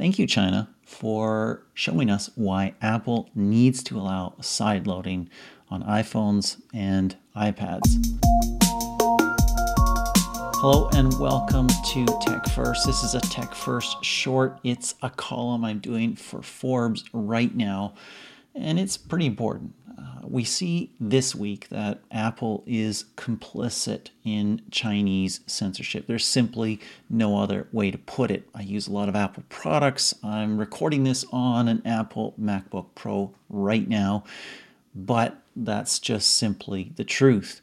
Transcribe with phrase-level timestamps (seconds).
[0.00, 5.28] Thank you, China, for showing us why Apple needs to allow side loading
[5.68, 7.84] on iPhones and iPads.
[10.54, 12.86] Hello and welcome to Tech First.
[12.86, 14.58] This is a Tech First short.
[14.64, 17.92] It's a column I'm doing for Forbes right now,
[18.54, 19.74] and it's pretty important.
[20.00, 26.06] Uh, we see this week that Apple is complicit in Chinese censorship.
[26.06, 26.80] There's simply
[27.10, 28.48] no other way to put it.
[28.54, 30.14] I use a lot of Apple products.
[30.22, 34.24] I'm recording this on an Apple MacBook Pro right now,
[34.94, 37.60] but that's just simply the truth.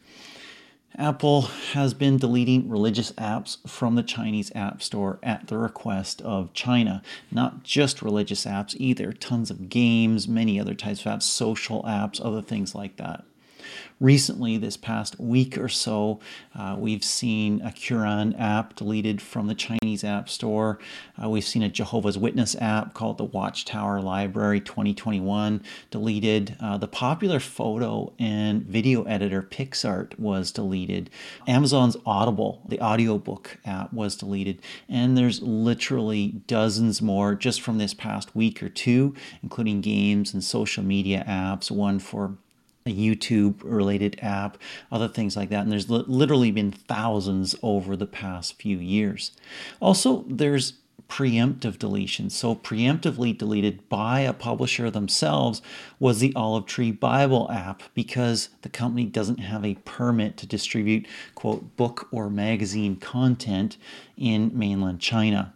[0.99, 1.43] Apple
[1.73, 7.03] has been deleting religious apps from the Chinese App Store at the request of China.
[7.31, 12.19] Not just religious apps either, tons of games, many other types of apps, social apps,
[12.23, 13.25] other things like that.
[13.99, 16.19] Recently, this past week or so,
[16.55, 20.79] uh, we've seen a Quran app deleted from the Chinese App Store.
[21.21, 26.55] Uh, we've seen a Jehovah's Witness app called the Watchtower Library 2021 deleted.
[26.59, 31.09] Uh, the popular photo and video editor PicsArt was deleted.
[31.47, 34.61] Amazon's Audible, the audiobook app, was deleted.
[34.87, 40.43] And there's literally dozens more just from this past week or two, including games and
[40.43, 42.37] social media apps, one for
[42.87, 44.57] a YouTube related app,
[44.91, 45.61] other things like that.
[45.63, 49.31] And there's li- literally been thousands over the past few years.
[49.79, 50.73] Also, there's
[51.09, 52.29] preemptive deletion.
[52.29, 55.61] So, preemptively deleted by a publisher themselves
[55.99, 61.07] was the Olive Tree Bible app because the company doesn't have a permit to distribute,
[61.35, 63.77] quote, book or magazine content
[64.17, 65.53] in mainland China.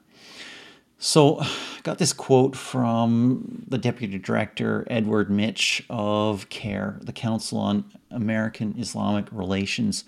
[0.98, 1.42] So,
[1.84, 8.76] got this quote from the deputy director, Edward Mitch of CAIR, the Council on American
[8.78, 10.04] Islamic Relations.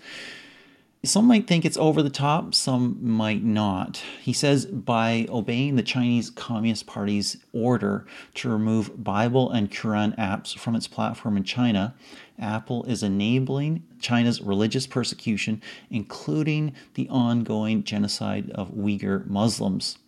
[1.04, 4.02] Some might think it's over the top, some might not.
[4.22, 10.56] He says by obeying the Chinese Communist Party's order to remove Bible and Quran apps
[10.56, 11.94] from its platform in China,
[12.38, 19.98] Apple is enabling China's religious persecution, including the ongoing genocide of Uyghur Muslims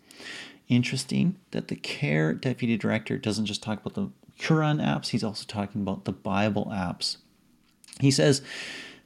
[0.68, 5.44] interesting that the CAIR deputy director doesn't just talk about the Quran apps, he's also
[5.46, 7.16] talking about the Bible apps.
[8.00, 8.42] He says,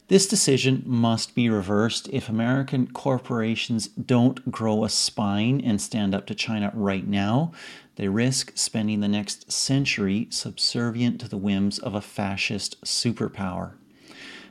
[0.08, 6.26] this decision must be reversed if American corporations don't grow a spine and stand up
[6.26, 7.52] to China right now.
[7.94, 13.74] They risk spending the next century subservient to the whims of a fascist superpower.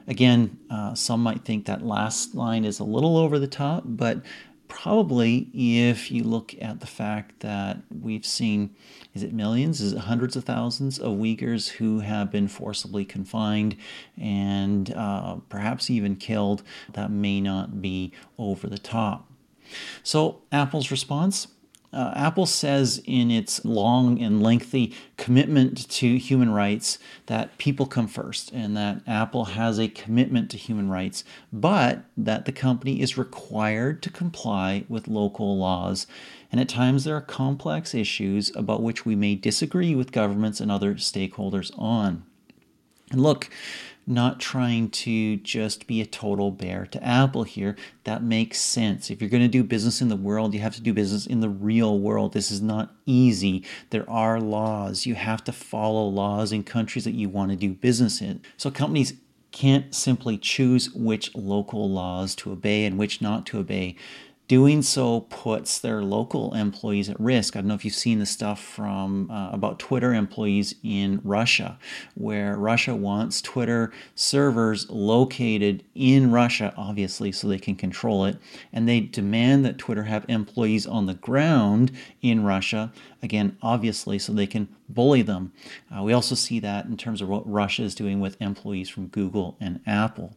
[0.07, 4.21] Again, uh, some might think that last line is a little over the top, but
[4.69, 8.73] probably if you look at the fact that we've seen
[9.13, 9.81] is it millions?
[9.81, 13.75] Is it hundreds of thousands of uyghurs who have been forcibly confined
[14.17, 16.63] and uh, perhaps even killed
[16.93, 19.29] that may not be over the top?
[20.03, 21.47] So apple's response
[21.91, 28.07] uh, Apple says in its long and lengthy commitment to human rights that people come
[28.07, 33.17] first and that Apple has a commitment to human rights, but that the company is
[33.17, 36.05] required to comply with local laws.
[36.51, 40.71] And at times there are complex issues about which we may disagree with governments and
[40.71, 42.23] other stakeholders on.
[43.11, 43.49] And look,
[44.09, 47.75] not trying to just be a total bear to Apple here.
[48.05, 49.11] That makes sense.
[49.11, 51.41] If you're going to do business in the world, you have to do business in
[51.41, 52.33] the real world.
[52.33, 53.63] This is not easy.
[53.91, 55.05] There are laws.
[55.05, 58.41] You have to follow laws in countries that you want to do business in.
[58.57, 59.13] So companies
[59.51, 63.95] can't simply choose which local laws to obey and which not to obey.
[64.49, 67.55] Doing so puts their local employees at risk.
[67.55, 71.77] I don't know if you've seen the stuff from uh, about Twitter employees in Russia,
[72.15, 78.37] where Russia wants Twitter servers located in Russia, obviously, so they can control it,
[78.73, 81.91] and they demand that Twitter have employees on the ground
[82.23, 85.53] in Russia, again, obviously, so they can bully them.
[85.95, 89.09] Uh, we also see that in terms of what Russia is doing with employees from
[89.09, 90.35] Google and Apple.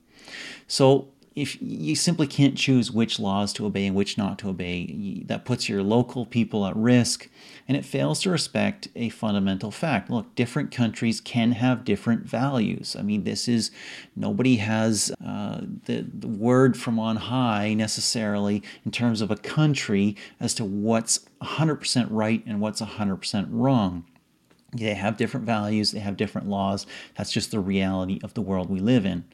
[0.66, 5.22] So if you simply can't choose which laws to obey and which not to obey,
[5.26, 7.28] that puts your local people at risk
[7.66, 10.10] and it fails to respect a fundamental fact.
[10.10, 12.96] Look, different countries can have different values.
[12.98, 13.70] I mean, this is
[14.14, 20.16] nobody has uh, the, the word from on high necessarily in terms of a country
[20.40, 24.04] as to what's 100% right and what's 100% wrong.
[24.74, 26.86] They have different values, they have different laws.
[27.16, 29.24] That's just the reality of the world we live in.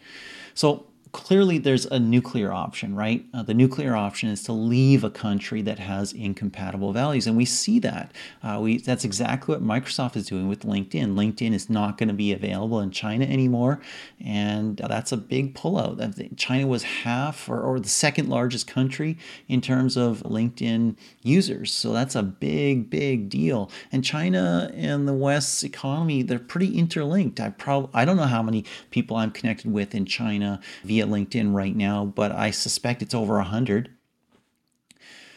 [0.54, 3.25] So, clearly there's a nuclear option, right?
[3.32, 7.44] Uh, the nuclear option is to leave a country that has incompatible values, and we
[7.44, 8.12] see that.
[8.43, 11.14] Uh, we that's exactly what Microsoft is doing with LinkedIn.
[11.14, 13.81] LinkedIn is not going to be available in China anymore,
[14.25, 15.99] and that's a big pullout.
[16.37, 19.19] China was half or, or the second largest country
[19.49, 23.70] in terms of LinkedIn users, so that's a big, big deal.
[23.93, 27.40] And China and the West's economy, they're pretty interlinked.
[27.40, 31.54] I probably I don't know how many people I'm connected with in China via LinkedIn
[31.54, 33.90] right now, but I suspect it's over 100.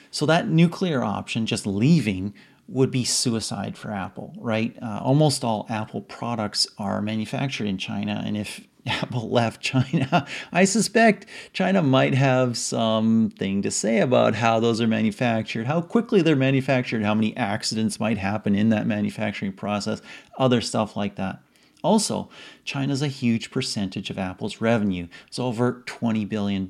[0.10, 2.34] So that nuclear option, just leaving,
[2.68, 4.76] would be suicide for Apple, right?
[4.82, 8.22] Uh, almost all Apple products are manufactured in China.
[8.26, 14.60] And if Apple left China, I suspect China might have something to say about how
[14.60, 19.54] those are manufactured, how quickly they're manufactured, how many accidents might happen in that manufacturing
[19.54, 20.02] process,
[20.38, 21.42] other stuff like that.
[21.84, 22.30] Also,
[22.64, 25.08] China's a huge percentage of Apple's revenue.
[25.28, 26.70] It's over $20 billion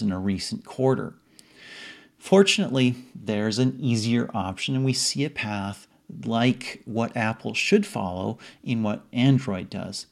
[0.00, 1.14] in a recent quarter.
[2.18, 5.86] Fortunately, there's an easier option, and we see a path
[6.24, 10.06] like what Apple should follow in what Android does.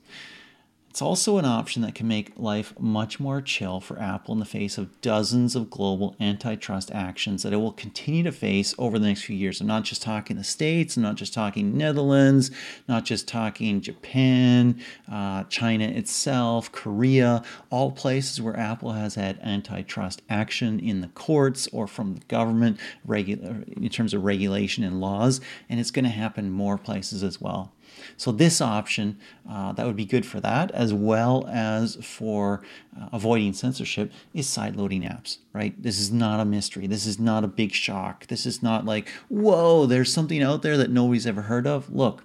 [0.99, 4.45] It's also an option that can make life much more chill for Apple in the
[4.45, 9.07] face of dozens of global antitrust actions that it will continue to face over the
[9.07, 9.61] next few years.
[9.61, 12.51] I'm not just talking the States, I'm not just talking Netherlands,
[12.89, 20.23] not just talking Japan, uh, China itself, Korea, all places where Apple has had antitrust
[20.29, 25.41] action in the courts or from the government regular, in terms of regulation and laws.
[25.69, 27.73] And it's going to happen more places as well.
[28.17, 29.19] So this option,
[29.49, 32.63] uh, that would be good for that, as well as for
[33.01, 35.81] uh, avoiding censorship, is sideloading apps, right?
[35.81, 36.87] This is not a mystery.
[36.87, 38.27] This is not a big shock.
[38.27, 41.91] This is not like, whoa, there's something out there that nobody's ever heard of.
[41.91, 42.25] Look,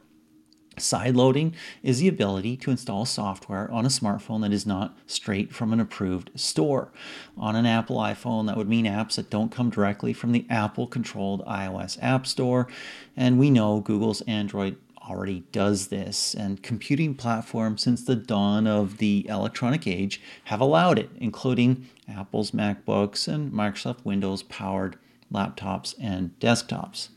[0.77, 5.71] Sideloading is the ability to install software on a smartphone that is not straight from
[5.71, 6.91] an approved store.
[7.37, 10.87] On an Apple iPhone, that would mean apps that don't come directly from the Apple
[10.87, 12.67] controlled iOS App Store.
[13.15, 14.77] And we know Google's Android
[15.09, 20.97] already does this, and computing platforms since the dawn of the electronic age have allowed
[20.97, 24.97] it, including Apple's MacBooks and Microsoft Windows powered
[25.31, 27.09] laptops and desktops.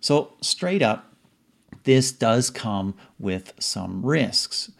[0.00, 1.12] So, straight up,
[1.84, 4.70] this does come with some risks.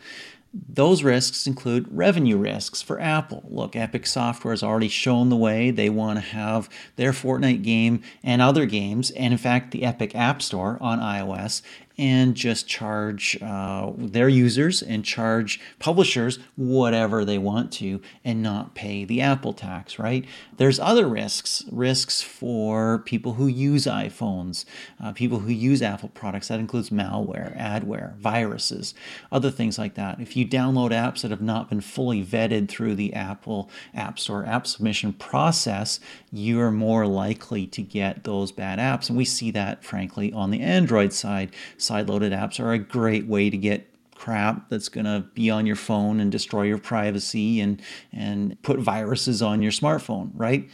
[0.52, 3.44] Those risks include revenue risks for Apple.
[3.48, 5.70] Look, Epic Software has already shown the way.
[5.70, 10.14] They want to have their Fortnite game and other games, and in fact, the Epic
[10.16, 11.62] App Store on iOS
[11.98, 18.74] and just charge uh, their users and charge publishers whatever they want to and not
[18.74, 20.24] pay the Apple tax, right?
[20.56, 24.64] There's other risks, risks for people who use iPhones,
[25.02, 26.48] uh, people who use Apple products.
[26.48, 28.94] That includes malware, adware, viruses,
[29.30, 30.20] other things like that.
[30.20, 34.44] If you download apps that have not been fully vetted through the Apple App Store
[34.46, 36.00] app submission process,
[36.32, 39.08] you're more likely to get those bad apps.
[39.08, 43.50] And we see that, frankly, on the Android side side-loaded apps are a great way
[43.50, 47.80] to get crap that's going to be on your phone and destroy your privacy and
[48.12, 50.68] and put viruses on your smartphone, right?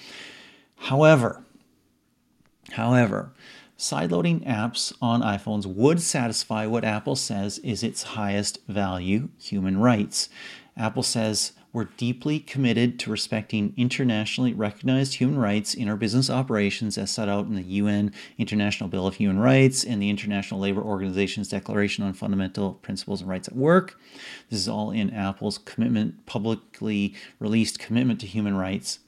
[0.76, 1.44] However,
[2.72, 3.32] however,
[3.78, 10.28] sideloading apps on iPhones would satisfy what Apple says is its highest value, human rights.
[10.76, 16.96] Apple says we're deeply committed to respecting internationally recognized human rights in our business operations
[16.96, 20.80] as set out in the UN International Bill of Human Rights and the International Labor
[20.80, 24.00] Organization's Declaration on Fundamental Principles and Rights at Work.
[24.48, 29.00] This is all in Apple's commitment, publicly released commitment to human rights.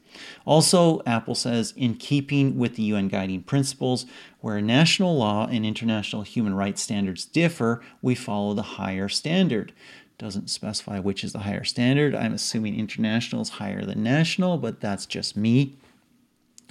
[0.45, 4.05] Also, Apple says, in keeping with the UN guiding principles,
[4.43, 9.73] where national law and international human rights standards differ, we follow the higher standard
[10.19, 12.15] doesn't specify which is the higher standard.
[12.15, 15.77] I'm assuming international is higher than national, but that's just me.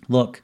[0.10, 0.42] Look,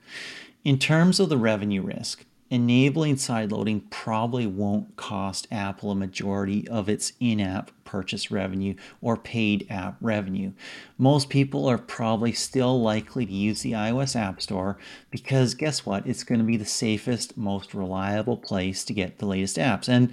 [0.64, 6.88] in terms of the revenue risk, enabling sideloading probably won't cost Apple a majority of
[6.88, 10.52] its in app purchase revenue or paid app revenue.
[10.98, 14.78] Most people are probably still likely to use the iOS App Store
[15.12, 16.08] because guess what?
[16.08, 19.90] It's going to be the safest, most reliable place to get the latest apps.
[19.90, 20.12] And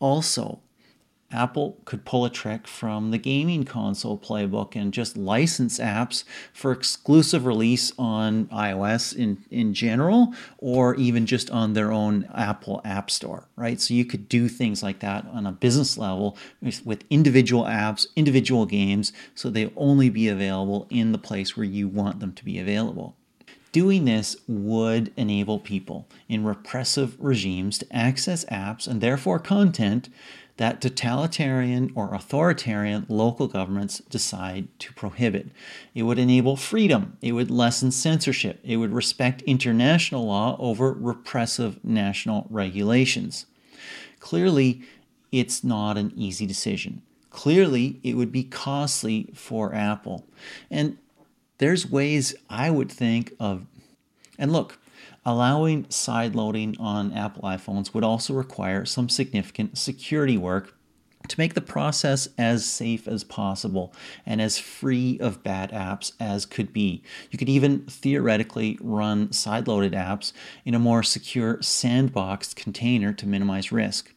[0.00, 0.60] also,
[1.30, 6.72] Apple could pull a trick from the gaming console playbook and just license apps for
[6.72, 13.10] exclusive release on iOS in, in general, or even just on their own Apple App
[13.10, 13.78] Store, right?
[13.78, 18.06] So you could do things like that on a business level with, with individual apps,
[18.16, 22.44] individual games, so they only be available in the place where you want them to
[22.44, 23.17] be available.
[23.78, 30.08] Doing this would enable people in repressive regimes to access apps and therefore content
[30.56, 35.50] that totalitarian or authoritarian local governments decide to prohibit.
[35.94, 41.78] It would enable freedom, it would lessen censorship, it would respect international law over repressive
[41.84, 43.46] national regulations.
[44.18, 44.82] Clearly,
[45.30, 47.02] it's not an easy decision.
[47.30, 50.26] Clearly, it would be costly for Apple.
[50.68, 50.98] And
[51.58, 53.66] there's ways I would think of,
[54.38, 54.78] and look,
[55.24, 60.74] allowing side loading on Apple iPhones would also require some significant security work
[61.26, 63.92] to make the process as safe as possible
[64.24, 67.02] and as free of bad apps as could be.
[67.30, 70.32] You could even theoretically run side loaded apps
[70.64, 74.14] in a more secure sandboxed container to minimize risk.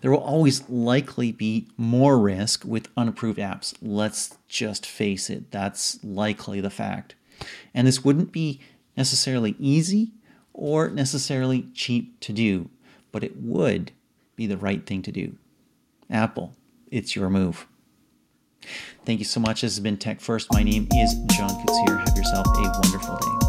[0.00, 3.74] There will always likely be more risk with unapproved apps.
[3.80, 7.14] Let's just face it, that's likely the fact.
[7.72, 8.60] And this wouldn't be
[8.96, 10.12] necessarily easy
[10.52, 12.70] or necessarily cheap to do,
[13.12, 13.92] but it would
[14.36, 15.36] be the right thing to do.
[16.10, 16.54] Apple,
[16.90, 17.66] it's your move.
[19.04, 19.60] Thank you so much.
[19.60, 20.52] This has been Tech First.
[20.52, 21.98] My name is John Koetsier.
[22.06, 23.43] Have yourself a wonderful day.